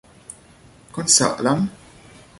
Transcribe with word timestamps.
Con 0.91 1.07
sợ 1.07 1.37
lắm 1.41 1.67